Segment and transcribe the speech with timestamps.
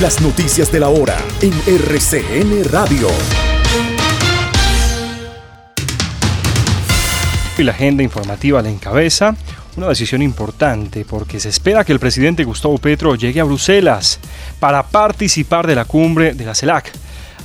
[0.00, 3.08] Las noticias de la hora en RCN Radio.
[7.56, 9.34] Y la agenda informativa la encabeza
[9.76, 14.20] una decisión importante porque se espera que el presidente Gustavo Petro llegue a Bruselas
[14.58, 16.92] para participar de la cumbre de la CELAC.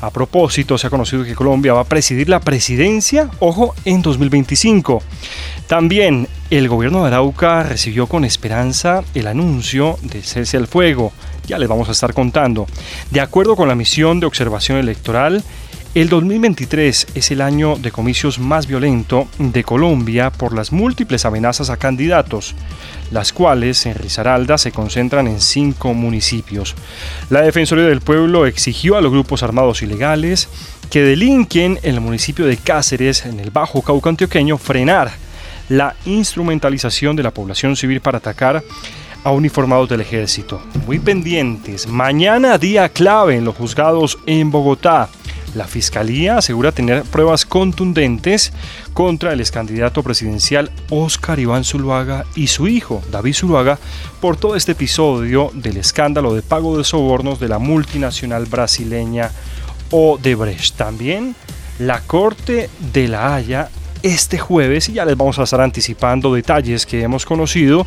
[0.02, 5.02] A propósito, se ha conocido que Colombia va a presidir la presidencia, ojo, en 2025.
[5.68, 11.14] También el gobierno de Arauca recibió con esperanza el anuncio de cese al fuego.
[11.48, 12.68] Ya les vamos a estar contando.
[13.10, 15.44] De acuerdo con la misión de observación electoral,
[15.94, 21.70] el 2023 es el año de comicios más violento de Colombia por las múltiples amenazas
[21.70, 22.56] a candidatos,
[23.12, 26.76] las cuales en Risaralda se concentran en cinco municipios.
[27.30, 30.48] La Defensoría del Pueblo exigió a los grupos armados ilegales
[30.90, 35.12] que delinquen en el municipio de Cáceres, en el Bajo Cauca Antioqueño, frenar
[35.68, 38.64] la instrumentalización de la población civil para atacar
[39.24, 40.62] a uniformados del ejército.
[40.86, 45.10] Muy pendientes, mañana día clave en los juzgados en Bogotá.
[45.54, 48.54] La Fiscalía asegura tener pruebas contundentes
[48.94, 53.78] contra el excandidato presidencial Óscar Iván Zuluaga y su hijo, David Zuluaga,
[54.22, 59.32] por todo este episodio del escándalo de pago de sobornos de la multinacional brasileña
[59.92, 60.78] Odebrecht.
[60.78, 61.36] También
[61.80, 63.70] la Corte de la Haya
[64.04, 67.86] este jueves, y ya les vamos a estar anticipando detalles que hemos conocido,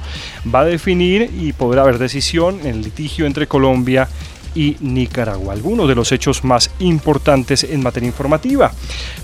[0.53, 4.09] va a definir y podrá haber decisión en el litigio entre Colombia
[4.55, 8.73] y Nicaragua, algunos de los hechos más importantes en materia informativa.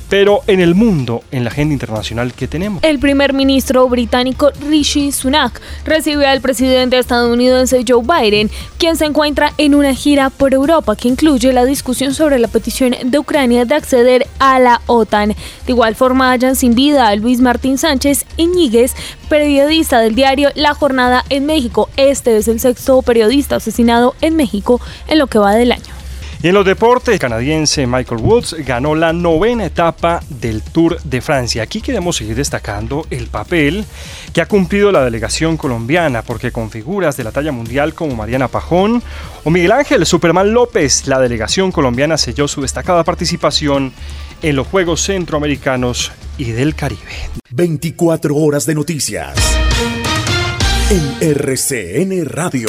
[0.08, 2.82] Pero en el mundo, en la agenda internacional que tenemos.
[2.82, 9.52] El primer ministro británico Rishi Sunak recibe al presidente estadounidense Joe Biden, quien se encuentra
[9.56, 13.74] en una gira por Europa que incluye la discusión sobre la petición de Ucrania de
[13.76, 15.28] acceder a la OTAN.
[15.28, 18.94] De igual forma, hallan sin vida a Luis Martín Sánchez Iñiguez,
[19.28, 21.88] periodista del diario La Jornada en México.
[21.96, 24.80] Este es el sexto periodista asesinado en México
[25.20, 26.00] lo que va del año.
[26.42, 31.20] Y en los deportes, el canadiense Michael Woods ganó la novena etapa del Tour de
[31.20, 31.62] Francia.
[31.62, 33.84] Aquí queremos seguir destacando el papel
[34.32, 38.48] que ha cumplido la delegación colombiana, porque con figuras de la talla mundial como Mariana
[38.48, 39.02] Pajón
[39.44, 43.92] o Miguel Ángel Superman López, la delegación colombiana selló su destacada participación
[44.40, 47.28] en los Juegos Centroamericanos y del Caribe.
[47.50, 49.36] 24 horas de noticias
[50.88, 52.68] en RCN Radio.